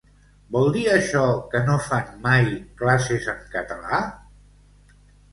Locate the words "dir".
0.75-0.85